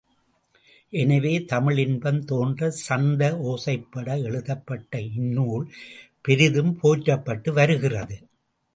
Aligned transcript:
எனவே 0.93 1.33
தமிழின்பம் 1.51 2.21
தோன்றச் 2.23 2.79
சந்த 2.87 3.21
ஒசைபட 3.43 4.17
எழுதப்பட்ட 4.23 4.91
இந் 5.11 5.31
நூல் 5.31 5.65
பெரிதும் 6.21 6.75
போற்றப்பட்டு 6.79 7.51
வருகிறது. 7.53 8.17